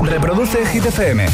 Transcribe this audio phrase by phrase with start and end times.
[0.00, 1.26] Reproduce Hit FM.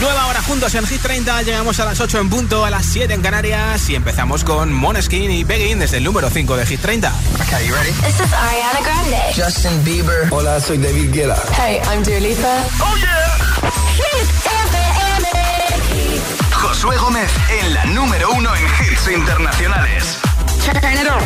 [0.00, 1.42] Nueva hora juntos en Hit 30.
[1.42, 3.88] Llegamos a las 8 en punto, a las 7 en Canarias.
[3.88, 7.12] Y empezamos con Moneskin y Begging desde el número 5 de Hit 30.
[7.42, 7.92] Okay, you ready?
[7.92, 9.34] This is Ariana Grande.
[9.36, 10.28] Justin Bieber.
[10.30, 11.36] Hola, soy David Guetta.
[11.56, 12.64] Hey, I'm Dua Lipa.
[12.80, 13.36] ¡Oh, yeah!
[13.96, 14.28] Hit
[14.66, 15.22] FM.
[16.52, 17.30] Josué Gómez
[17.60, 20.18] en la número 1 en hits internacionales.
[20.64, 21.22] Turn it on.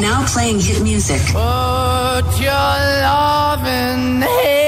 [0.00, 1.20] Now playing hit music.
[1.32, 2.52] Put your
[3.02, 4.67] loving hand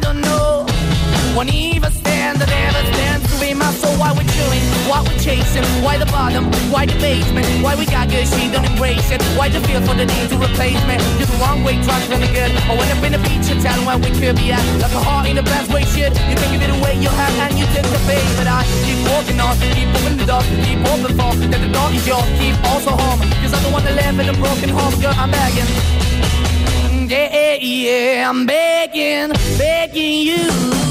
[1.35, 3.95] Won't even stand, I never stand to be my soul.
[3.95, 8.09] Why we chewing, why we chasing, why the bottom, why the basement, why we got
[8.11, 9.23] good, she don't embrace it.
[9.39, 10.99] Why the feel for the need to replace me?
[11.15, 12.51] You're the wrong way, trying to good.
[12.51, 14.59] I went up in the feature town where we could be at.
[14.83, 16.11] Like a heart in the best way, shit.
[16.27, 18.27] You can give it away, you have, and you take the bait.
[18.35, 21.89] But I keep walking on, keep moving the door, keep open for that the door
[21.95, 23.23] is yours, keep also home.
[23.39, 25.69] Cause I'm the one that live in a broken home, girl, I'm begging.
[27.07, 30.90] Yeah, Yeah, yeah, I'm begging, begging you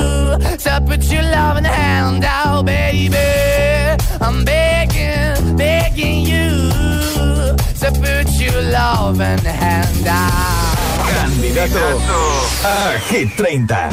[0.71, 3.17] to put your loving hand out, baby.
[4.21, 10.77] I'm begging, begging you to put your loving hand out.
[11.13, 11.79] Candidato
[12.63, 13.89] a Hit 30.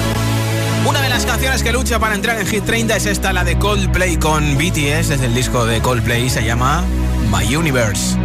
[0.87, 3.59] Una de las canciones que lucha para entrar en Hit 30 es esta, la de
[3.59, 6.85] Coldplay con BTS, desde el disco de Coldplay, se llama
[7.31, 8.17] My Universe.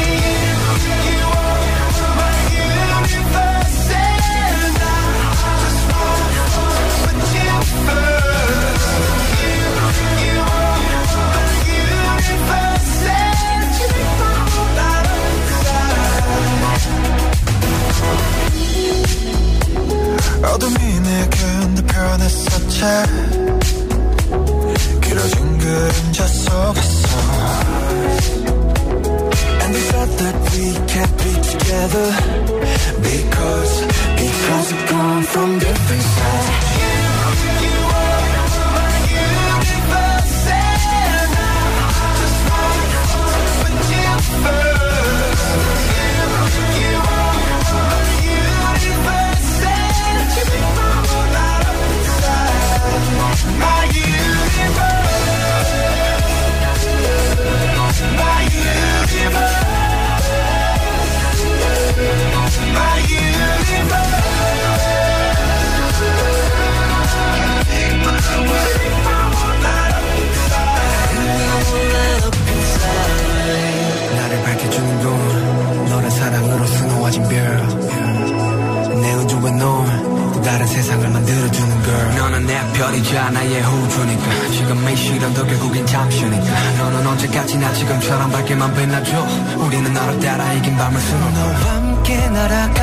[25.00, 27.08] 길어진 그림자 속에서
[29.62, 32.08] And they thought that we can't be together
[33.02, 33.74] Because,
[34.16, 38.09] because we've come from different sides You, you are
[90.91, 92.81] 밤을 수놓 너와 함께 날아가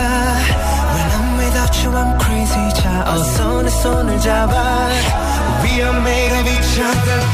[0.94, 4.88] When I'm without you I'm crazy 자 어서 내 손을 잡아
[5.62, 7.27] We are made of each other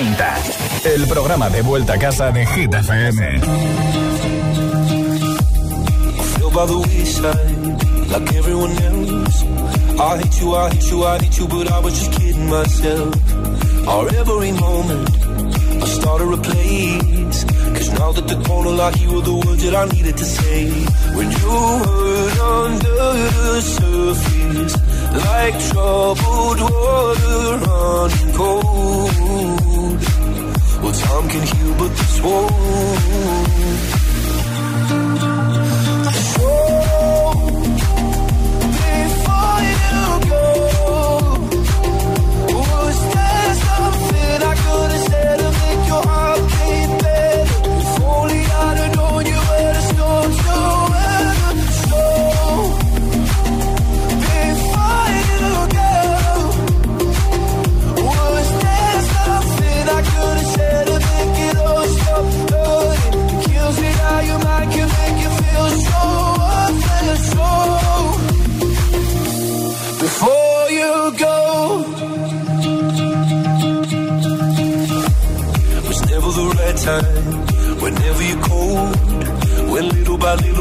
[0.00, 0.34] 30,
[0.84, 3.40] el programa de vuelta a casa de Hit FM.
[6.54, 9.44] by the wayside like everyone else.
[10.00, 13.14] I hate you, I hate you, I hate you, but I was just kidding myself.
[13.86, 15.10] Our every moment,
[15.82, 17.44] I started a place.
[17.76, 20.70] Cause now that the corner lock, you were the words that I needed to say.
[21.14, 21.50] When you
[21.84, 23.00] hurt under
[23.36, 24.74] the surface,
[25.28, 29.59] like troubled water running cold.
[31.22, 32.60] Nothing can heal but this won't.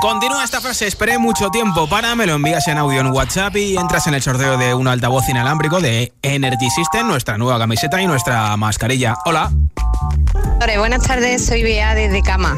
[0.00, 3.76] Continúa esta frase, esperé mucho tiempo para, me lo envías en audio en WhatsApp y
[3.76, 8.06] entras en el sorteo de un altavoz inalámbrico de Energy System, nuestra nueva camiseta y
[8.06, 9.16] nuestra mascarilla.
[9.26, 9.52] Hola.
[10.62, 12.56] Hola, buenas tardes, soy Bea desde Cama.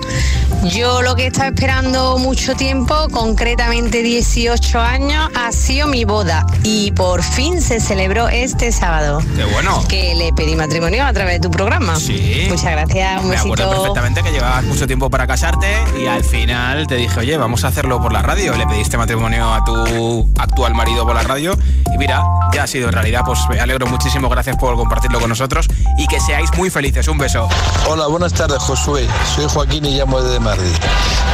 [0.65, 6.47] Yo lo que he estado esperando mucho tiempo, concretamente 18 años, ha sido mi boda
[6.63, 9.21] y por fin se celebró este sábado.
[9.37, 9.83] Qué bueno.
[9.89, 11.97] Que le pedí matrimonio a través de tu programa.
[11.97, 12.47] Sí.
[12.49, 15.67] Muchas gracias, un Me acuerdo perfectamente que llevabas mucho tiempo para casarte
[16.01, 18.57] y al final te dije, oye, vamos a hacerlo por la radio.
[18.57, 21.59] Le pediste matrimonio a tu actual marido por la radio
[21.93, 22.23] y mira,
[22.55, 23.23] ya ha sido en realidad.
[23.27, 25.67] Pues me alegro muchísimo, gracias por compartirlo con nosotros
[25.99, 27.09] y que seáis muy felices.
[27.09, 27.49] Un beso.
[27.89, 29.09] Hola, buenas tardes, Josué.
[29.35, 30.52] Soy Joaquín y llamo desde Madrid.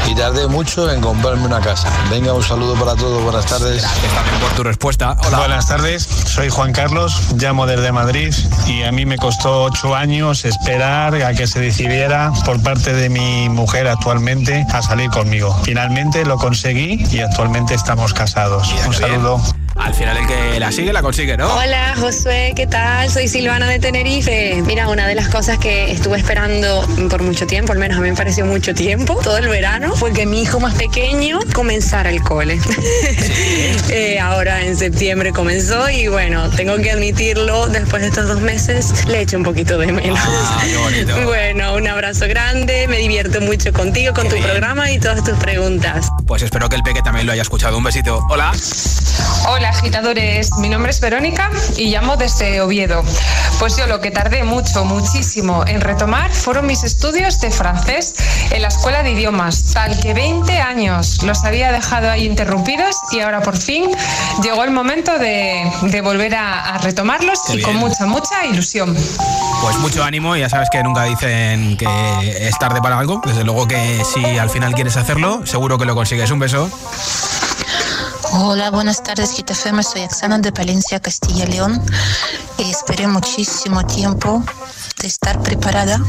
[0.07, 1.89] Y tardé mucho en comprarme una casa.
[2.11, 3.83] Venga, un saludo para todos, buenas tardes.
[3.83, 5.17] Gracias también por tu respuesta.
[5.27, 5.39] Hola.
[5.39, 8.35] Buenas tardes, soy Juan Carlos, llamo desde Madrid
[8.67, 13.09] y a mí me costó ocho años esperar a que se decidiera por parte de
[13.09, 15.59] mi mujer actualmente a salir conmigo.
[15.63, 18.69] Finalmente lo conseguí y actualmente estamos casados.
[18.73, 19.58] Mira Un saludo.
[19.88, 21.50] Al final el que la sigue la consigue, ¿no?
[21.57, 23.09] Hola Josué, ¿qué tal?
[23.11, 24.62] Soy Silvana de Tenerife.
[24.66, 28.11] Mira, una de las cosas que estuve esperando por mucho tiempo, al menos a mí
[28.11, 32.23] me pareció mucho tiempo, todo el verano, fue que mi hijo más pequeño comenzara el
[32.23, 32.59] cole.
[33.90, 39.07] Eh, ahora en septiembre comenzó y bueno, tengo que admitirlo, después de estos dos meses
[39.07, 40.18] le echo un poquito de menos.
[40.21, 41.14] Ah, qué bonito.
[41.25, 44.49] Bueno, un abrazo grande, me divierto mucho contigo, con Qué tu bien.
[44.49, 46.09] programa y todas tus preguntas.
[46.29, 47.79] Pues espero que el peque también lo haya escuchado.
[47.79, 48.21] Un besito.
[48.29, 48.53] Hola.
[49.49, 53.03] Hola agitadores, mi nombre es Verónica y llamo desde Oviedo.
[53.59, 58.15] Pues yo lo que tardé mucho, muchísimo en retomar fueron mis estudios de francés
[58.51, 63.21] en la escuela de idiomas, tal que 20 años los había dejado ahí interrumpidos y
[63.21, 63.91] ahora por fin
[64.43, 67.89] llegó el momento de, de volver a, a retomarlos Qué y con bien.
[67.89, 68.95] mucha, mucha ilusión.
[69.63, 71.87] Pues mucho ánimo, ya sabes que nunca dicen que
[72.49, 73.21] es tarde para algo.
[73.25, 76.18] Desde luego que si al final quieres hacerlo, seguro que lo consigues.
[76.19, 76.69] Un beso.
[78.33, 79.85] Hola, buenas tardes, GTFM.
[79.85, 81.81] Soy Axana de Palencia, Castilla y León.
[82.59, 84.43] Esperé muchísimo tiempo
[85.00, 86.00] de estar preparada,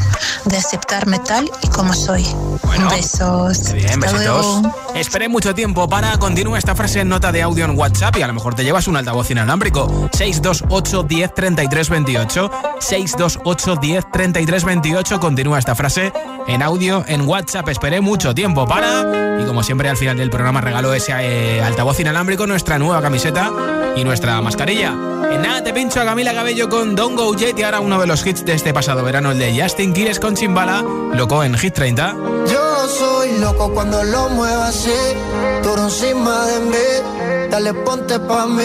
[0.46, 2.26] de aceptarme tal y como soy.
[2.64, 3.74] Bueno, Besos.
[3.74, 4.62] Bien, Hasta besitos.
[4.62, 4.76] luego.
[4.96, 8.28] Esperé mucho tiempo para continuar esta frase en nota de audio en WhatsApp y a
[8.28, 10.10] lo mejor te llevas un altavoz inalámbrico.
[10.12, 12.52] 628 10 33 28.
[12.80, 15.20] 628 10 33 28.
[15.20, 16.12] Continúa esta frase
[16.48, 17.70] en audio en WhatsApp.
[17.70, 19.40] Esperé mucho tiempo para.
[19.42, 23.52] Y como siempre, al final del programa regalo ese eh, altavoz inalámbrico, nuestra nueva camiseta
[23.96, 24.94] y nuestra mascarilla.
[25.32, 28.08] En nada, te pincho a Camila Cabello con Don't Go Jet y ahora uno de
[28.08, 30.82] los hits de este pasado verano, el de Justin Quiles con Chimbala,
[31.12, 32.16] loco en Hit 30.
[32.50, 35.00] Yo soy loco cuando lo muevo así,
[35.62, 37.50] tú encima de mí.
[37.52, 38.64] Dale, ponte pa' mí,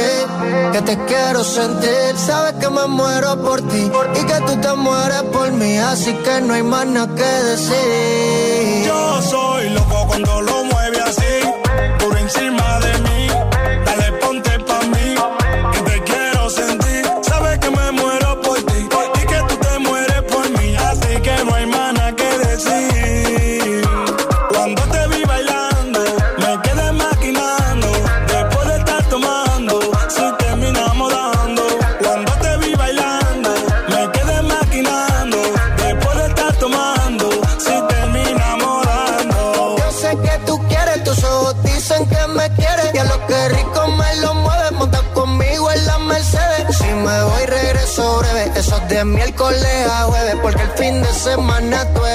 [0.73, 2.15] que te quiero sentir.
[2.15, 3.91] Sabes que me muero por ti
[4.21, 8.85] y que tú te mueres por mí, así que no hay más nada que decir.
[8.87, 11.35] Yo soy loco cuando lo mueve así,
[11.99, 12.84] por encima de
[51.35, 52.14] semana tú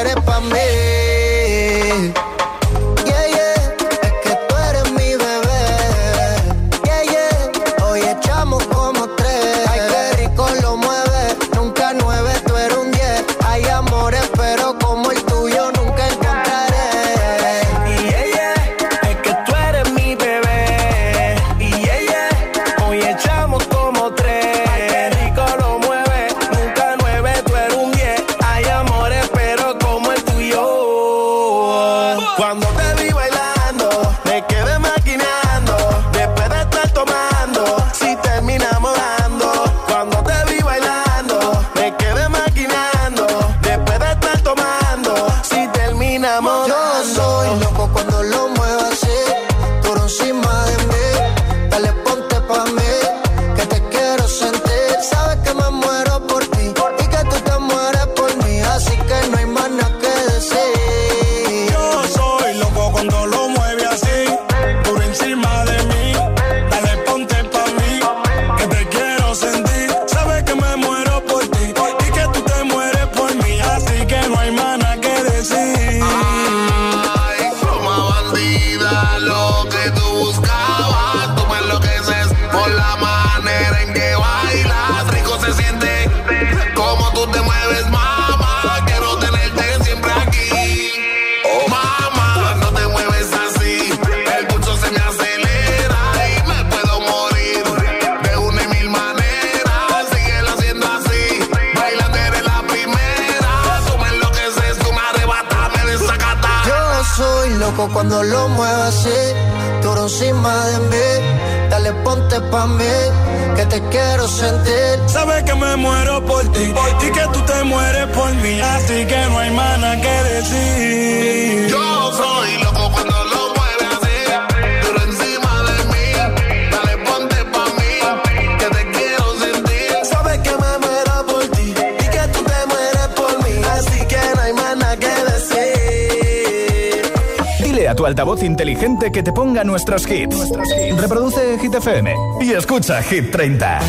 [139.49, 140.51] ponga nuestros hits.
[140.95, 143.79] Reproduce Hit FM y escucha Hit 30.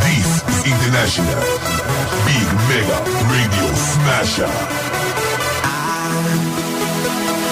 [0.00, 1.42] This is International
[2.24, 2.98] Big Mega
[3.28, 4.52] Radio Smasher.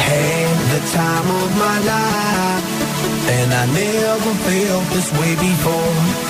[0.08, 2.80] had the time of my life
[3.28, 6.29] And I never felt this way before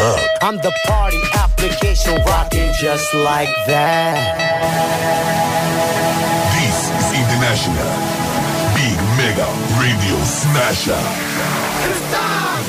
[0.00, 0.42] app.
[0.42, 4.16] I'm the party application rocking just like that.
[6.56, 7.92] This is International
[8.76, 9.48] Big Mega
[9.80, 11.02] Radio Smasher.
[11.88, 12.64] It's time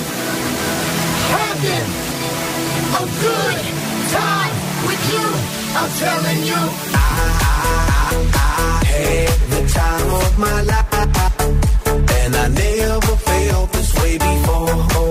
[1.36, 1.88] having
[3.00, 3.60] a good
[4.12, 4.56] time
[4.88, 5.26] with you.
[5.80, 6.62] I'm telling you.
[8.34, 10.92] I had the time of my life
[12.20, 15.11] And I never felt this way before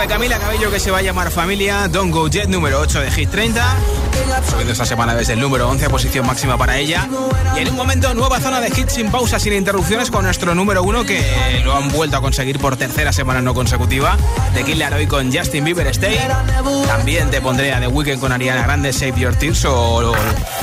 [0.00, 3.10] de Camila Cabello que se va a llamar Familia, Don't Go Jet, número 8 de
[3.10, 3.76] Hit 30.
[4.48, 7.06] Subiendo esta semana desde el número 11 posición máxima para ella.
[7.54, 10.82] Y en un momento, nueva zona de hits sin pausa, sin interrupciones, con nuestro número
[10.82, 14.16] 1 que lo han vuelto a conseguir por tercera semana no consecutiva.
[14.54, 16.18] De Killer hoy con Justin Bieber Stay.
[16.86, 19.66] También te pondré a The Weeknd con Ariana Grande, Save Your Tears.
[19.66, 20.14] O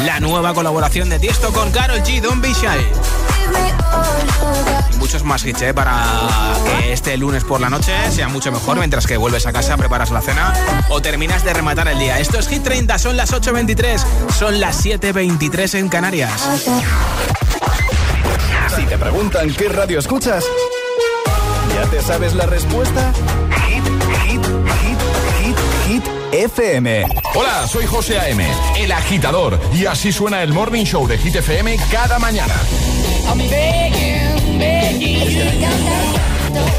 [0.04, 3.27] la nueva colaboración de Tiesto con Carol G, Don't Be Shy
[5.08, 5.74] muchos más hits ¿eh?
[5.74, 6.04] para
[6.66, 10.12] que este lunes por la noche sea mucho mejor mientras que vuelves a casa, preparas
[10.12, 10.54] la cena
[10.90, 12.20] o terminas de rematar el día.
[12.20, 14.04] Esto es Hit 30, son las 8.23,
[14.38, 16.62] son las 7.23 en Canarias.
[18.76, 20.44] Si te preguntan qué radio escuchas,
[21.74, 23.14] ¿ya te sabes la respuesta?
[23.66, 23.86] Hit,
[24.26, 24.46] hit,
[24.82, 25.00] hit,
[25.42, 25.58] hit,
[25.88, 26.04] hit.
[26.34, 27.06] FM.
[27.34, 28.46] Hola, soy José A.M.,
[28.78, 32.56] el agitador, y así suena el Morning Show de Hit FM cada mañana.
[33.30, 35.58] I'm begging, begging you.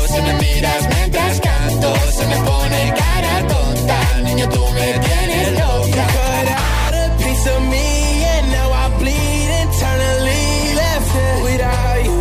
[0.09, 3.99] Si me miras mientras canto, se me pone cara tonta.
[4.25, 6.07] Niño, tú me tienes loca.
[6.07, 10.75] Cut out a piece of me, and now I bleed internally.
[10.75, 12.19] Left it without you.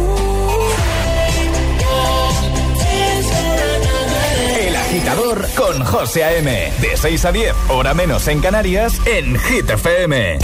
[4.59, 6.71] El agitador con José A.M.
[6.81, 10.37] De 6 a 10, hora menos en Canarias, en Hit FM.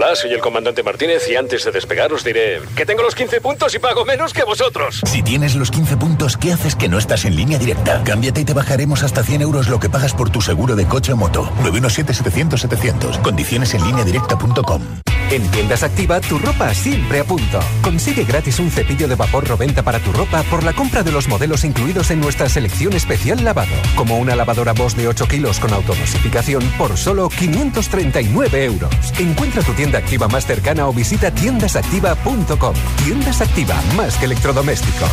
[0.00, 3.40] Hola, soy el comandante Martínez y antes de despegar os diré que tengo los 15
[3.40, 5.00] puntos y pago menos que vosotros.
[5.04, 8.04] Si tienes los 15 puntos, ¿qué haces que no estás en línea directa?
[8.04, 11.12] Cámbiate y te bajaremos hasta 100 euros lo que pagas por tu seguro de coche
[11.12, 11.50] o moto.
[11.64, 13.20] 917-700-700.
[13.22, 14.82] Condiciones en línea directa.com.
[15.30, 17.60] En Tiendas Activa, tu ropa siempre a punto.
[17.82, 21.28] Consigue gratis un cepillo de vapor Roventa para tu ropa por la compra de los
[21.28, 25.74] modelos incluidos en nuestra selección especial lavado, como una lavadora Bosch de 8 kilos con
[25.74, 28.90] automasificación por solo 539 euros.
[29.18, 32.74] Encuentra tu tienda activa más cercana o visita tiendasactiva.com.
[33.04, 35.10] Tiendas Activa, más que electrodomésticos.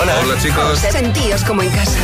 [0.00, 0.14] Hola.
[0.22, 0.78] Hola chicos.
[0.78, 1.98] Sentíos como en casa.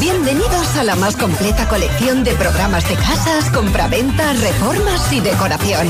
[0.00, 5.88] Bienvenidos a la más completa colección de programas de casas, compraventas, reformas y decoración.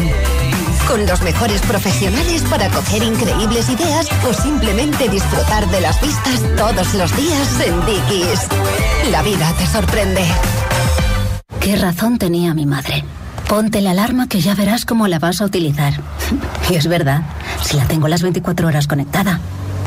[0.90, 6.94] Con los mejores profesionales para coger increíbles ideas o simplemente disfrutar de las vistas todos
[6.94, 8.48] los días en Dickies.
[9.12, 10.24] La vida te sorprende.
[11.60, 13.04] ¿Qué razón tenía mi madre?
[13.48, 15.94] Ponte la alarma que ya verás cómo la vas a utilizar.
[16.68, 17.22] Y es verdad,
[17.62, 19.38] si la tengo las 24 horas conectada.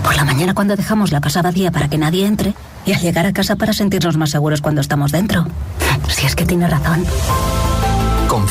[0.06, 2.54] Por la mañana cuando dejamos la casa vacía para que nadie entre
[2.86, 5.48] y al llegar a casa para sentirnos más seguros cuando estamos dentro.
[6.08, 7.06] Si es que tiene razón.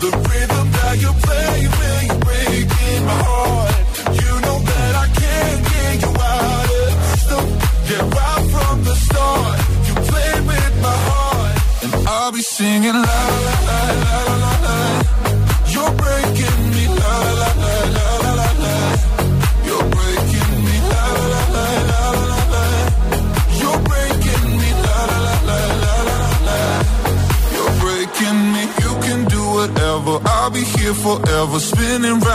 [0.00, 1.54] the rhythm that you play
[2.06, 3.74] you're breaking my heart.
[4.22, 6.90] You know that I can't get you out of
[7.88, 7.98] the
[8.52, 13.80] from the start, you played with my heart, and I'll be singing la la la
[14.26, 14.78] la la la.
[15.72, 17.97] You're breaking me la la la la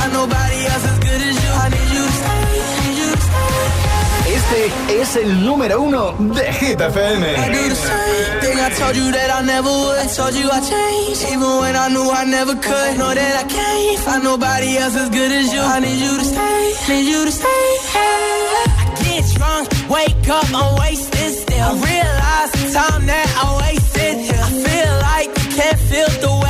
[0.00, 1.50] find nobody else as good as you.
[1.64, 2.44] I need you to stay,
[2.82, 4.34] need you to stay.
[4.36, 4.60] Este
[5.00, 6.02] es el número uno
[6.34, 7.24] de Hit FM.
[7.36, 10.08] I do the same thing I told you that I never would.
[10.16, 12.92] Told you I changed, even when I knew I never could.
[12.98, 15.60] Know that I can't find nobody else as good as you.
[15.60, 17.66] I need you to stay, need you to stay.
[17.94, 21.68] I get drunk, wake up, I'm wasted still.
[21.70, 24.14] I realize the time that I wasted.
[24.46, 26.49] I feel like you can't feel the way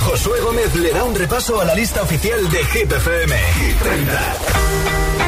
[0.00, 3.36] Josué Gómez le da un repaso a la lista oficial de Hit FM.
[3.36, 5.27] Hit 30.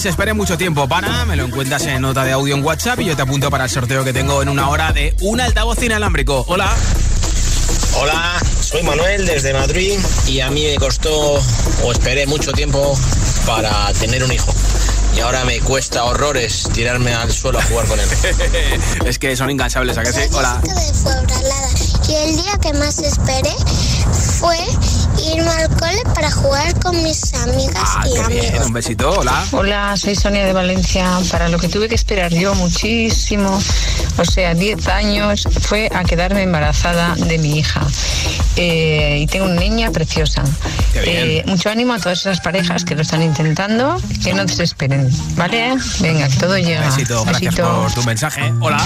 [0.00, 3.04] Frase, esperé mucho tiempo para, me lo encuentras en nota de audio en WhatsApp y
[3.04, 6.42] yo te apunto para el sorteo que tengo en una hora de un altavoz inalámbrico.
[6.48, 6.74] Hola.
[7.96, 11.38] Hola, soy Manuel desde Madrid y a mí me costó
[11.84, 12.98] o esperé mucho tiempo
[13.44, 14.50] para tener un hijo.
[15.14, 18.08] Y ahora me cuesta horrores tirarme al suelo a jugar con él.
[19.04, 20.20] es que son incansables, ¿a que sí?
[20.32, 20.62] Hola.
[22.08, 23.54] Y el día que más esperé
[24.38, 24.56] fue
[25.34, 29.44] irme al cole para jugar con mis amigas Ah, y qué bien, un besito, hola.
[29.52, 31.18] Hola, soy Sonia de Valencia.
[31.30, 33.58] Para lo que tuve que esperar yo muchísimo,
[34.18, 37.86] o sea, 10 años, fue a quedarme embarazada de mi hija.
[38.56, 40.42] Eh, y tengo una niña preciosa.
[40.92, 41.16] Qué bien.
[41.18, 45.74] Eh, mucho ánimo a todas esas parejas que lo están intentando, que no desesperen, ¿vale?
[46.00, 46.84] Venga, que todo llega.
[46.86, 47.82] Besito, gracias Besito.
[47.82, 48.52] por tu mensaje.
[48.60, 48.80] Hola.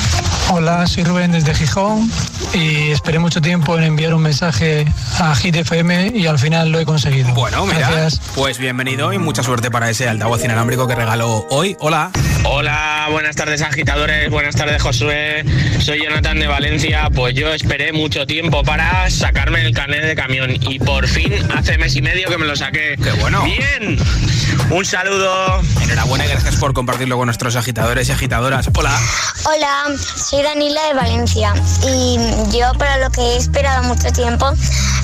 [0.50, 2.10] Hola, soy Rubén desde Gijón
[2.52, 4.84] y esperé mucho tiempo en enviar un mensaje
[5.18, 7.32] a Hit FM y al final lo he conseguido.
[7.34, 8.20] Bueno, mira, Gracias.
[8.34, 11.76] pues bienvenido y mucha suerte para ese altavoz inalámbrico que regaló hoy.
[11.80, 12.10] Hola.
[12.44, 15.44] Hola, buenas tardes agitadores, buenas tardes Josué,
[15.80, 20.50] soy Jonathan de Valencia, pues yo esperé mucho tiempo para sacarme el carnet de camión
[20.50, 22.96] y por fin hace mes y medio que me lo saqué.
[23.02, 23.42] ¡Qué bueno!
[23.44, 23.98] Bien,
[24.70, 25.62] un saludo.
[25.82, 28.68] Enhorabuena y gracias por compartirlo con nuestros agitadores y agitadoras.
[28.74, 28.98] Hola.
[29.44, 29.84] Hola,
[30.16, 31.54] soy Danila de Valencia
[31.86, 32.18] y
[32.56, 34.52] yo para lo que he esperado mucho tiempo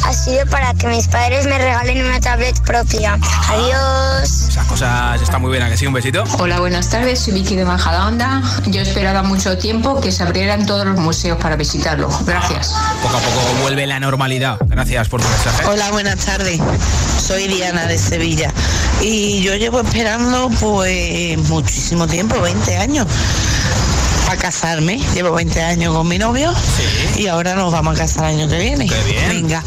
[0.04, 3.18] ha sido para que mis padres me regalen una tablet propia.
[3.48, 4.48] Adiós.
[4.48, 5.86] Esas cosas están muy bien, ¿a que sí?
[5.86, 6.24] Un besito.
[6.38, 7.20] Hola, buenas tardes.
[7.20, 8.42] Soy Vicky de Majadahonda.
[8.66, 12.08] Yo esperaba mucho tiempo que se abrieran todos los museos para visitarlo.
[12.24, 12.74] Gracias.
[13.02, 14.39] Poco a poco vuelve la normalidad.
[14.40, 15.66] Gracias por tu mensaje.
[15.66, 16.58] Hola, buenas tardes.
[17.20, 18.50] Soy Diana de Sevilla
[19.02, 23.06] y yo llevo esperando pues muchísimo tiempo, 20 años,
[24.30, 24.98] a casarme.
[25.12, 26.54] Llevo 20 años con mi novio
[27.18, 28.90] y ahora nos vamos a casar el año que viene.
[29.28, 29.62] Venga,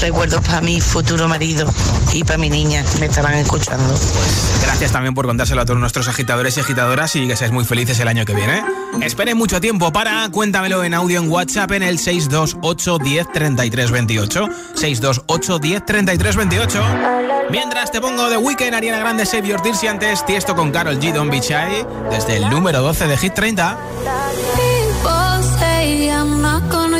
[0.00, 1.72] recuerdos para mi futuro marido
[2.12, 3.94] y para mi niña que me estarán escuchando.
[4.62, 7.98] Gracias también por contárselo a todos nuestros agitadores y agitadoras y que seáis muy felices
[8.00, 8.62] el año que viene.
[9.02, 14.48] Espere mucho tiempo para cuéntamelo en audio en WhatsApp en el 628 10 33 28.
[14.74, 16.84] 628 10 33 28.
[17.50, 21.12] Mientras te pongo de Weekend, Ariana Grande, Save Your Tears antes Tiesto con Carol G.
[21.12, 23.78] Don Bichai desde el número 12 de Hit 30.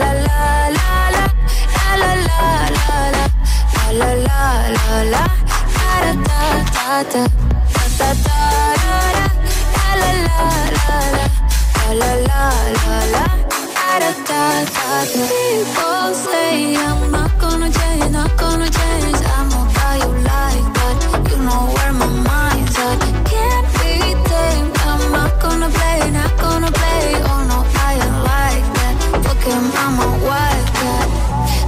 [0.00, 0.40] la la
[0.78, 1.24] la la,
[2.02, 3.24] la la la la,
[4.00, 4.42] la la
[4.76, 5.24] la la,
[5.76, 6.42] da da da
[6.74, 7.22] da da,
[7.74, 8.40] da da da
[8.82, 8.96] da,
[10.00, 10.40] la la
[10.76, 11.26] la la,
[12.00, 12.42] la la
[12.76, 13.24] la la,
[13.74, 14.86] da da da da.
[15.30, 19.20] People say I'm not gonna change, not gonna change.
[19.36, 20.96] I'm okay how you like that.
[21.30, 22.98] You know where my mind's at.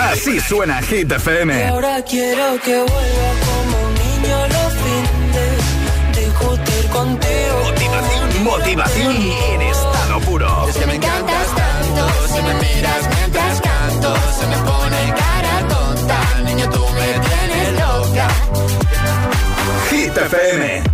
[0.00, 1.58] Así suena Hit FM.
[1.58, 6.16] Y ahora quiero que vuelva como un niño los fines.
[6.18, 7.62] Discutir contigo.
[7.64, 10.68] Motivación, motivación en estado puro.
[10.68, 12.10] Es que me encantas tanto.
[12.28, 16.20] Si me miras mientras canto, se me pone cara tonta.
[16.44, 18.28] Niño, tú me tienes loca.
[19.90, 20.76] Hit FM.
[20.76, 20.93] FM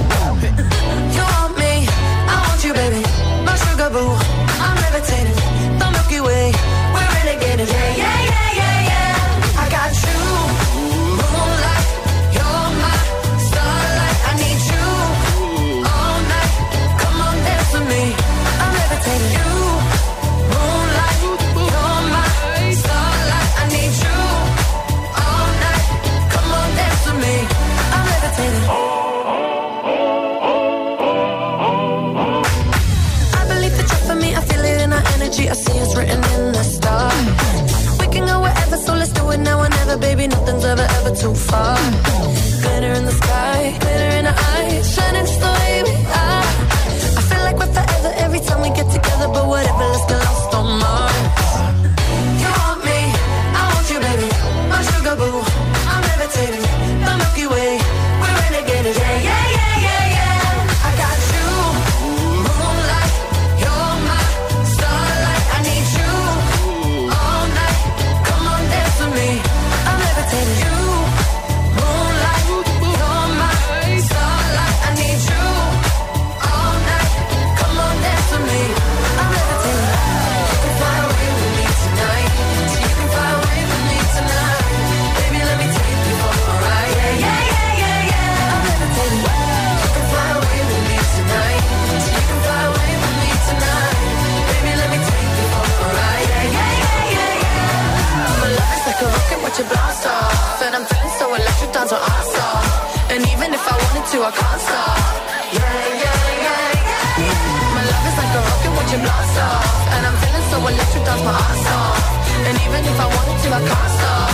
[109.03, 109.65] blast off.
[109.93, 111.99] And I'm feeling so electric, that's my ass off.
[112.47, 114.29] And even if I wanted to, I can't stop.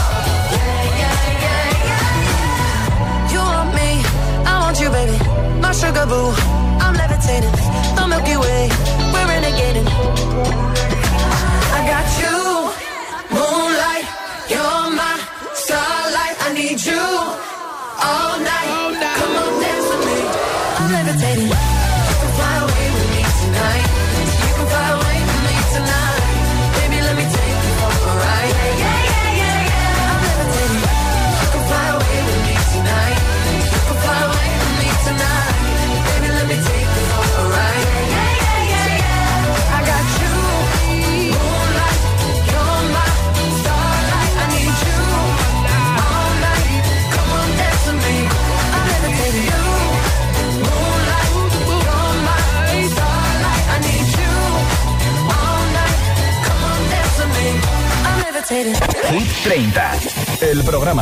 [0.56, 1.16] Yeah, yeah,
[1.46, 3.32] yeah, yeah.
[3.34, 3.90] You want me,
[4.52, 5.18] I want you, baby.
[5.64, 6.32] My sugar boo,
[6.84, 7.56] I'm levitating.
[7.96, 8.64] The Milky Way,
[9.14, 9.88] we're renegading.
[11.78, 12.36] I got you,
[13.36, 14.08] moonlight
[14.52, 15.16] You're my
[15.54, 17.06] starlight, I need you.
[18.00, 18.37] Oh.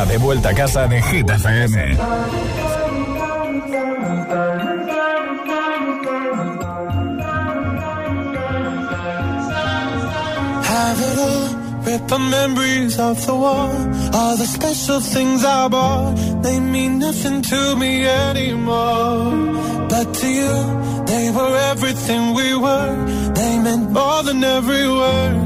[0.04, 1.96] De vuelta a casa de Hit FM.
[10.62, 11.48] Have it all,
[11.84, 13.70] rip the memories of the war.
[14.12, 19.32] All the special things I bought, they mean nothing to me anymore.
[19.88, 23.06] But to you, they were everything we were.
[23.34, 25.45] They meant more than every word.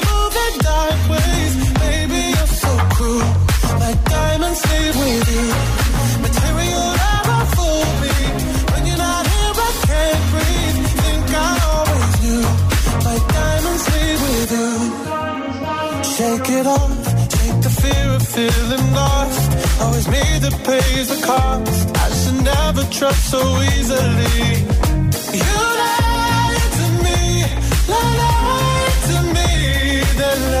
[0.81, 1.53] move in dark ways.
[1.79, 5.45] Baby, you're so cruel my diamonds leave with you.
[6.25, 8.15] Material never fooled me.
[8.71, 10.77] When you're not here, I can't breathe.
[11.03, 12.43] Think I always knew.
[13.07, 14.71] My diamonds leave with you.
[16.15, 17.03] Shake it off.
[17.37, 19.49] Take the fear of feeling lost.
[19.81, 21.97] Always me that pays the cost.
[22.03, 23.41] I should never trust so
[23.73, 24.39] easily.
[25.39, 27.19] You lied to me,
[27.95, 29.51] lied to me,
[30.19, 30.60] then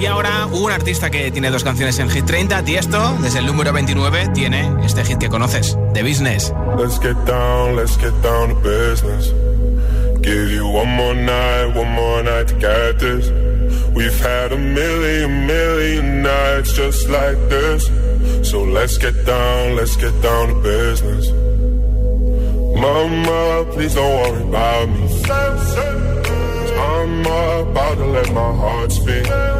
[0.00, 3.70] Y ahora un artista que tiene dos canciones en Hit 30, Tiesto, desde el número
[3.70, 6.54] 29, tiene este hit que conoces, The Business.
[6.78, 9.30] Let's get down, let's get down to business.
[10.22, 13.30] Give you one more night, one more night to get this.
[13.94, 17.90] We've had a million, million nights just like this.
[18.42, 21.30] So let's get down, let's get down to business.
[22.74, 25.22] Mama, please don't worry about me.
[26.80, 29.59] I'm about to let my heart speak.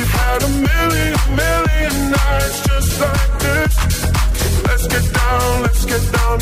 [0.00, 3.74] We've had a million, million nights just like this.
[4.64, 6.38] Let's get down, let's get down.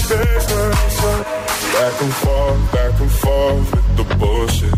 [1.74, 4.74] Back and forth, back and forth with the bullshit.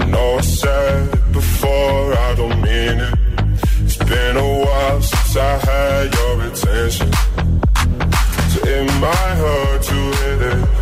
[0.00, 3.14] I know I said it before, I don't mean it.
[3.82, 7.12] It's been a while since I had your attention.
[8.52, 8.60] So
[9.42, 10.77] hurt to hit it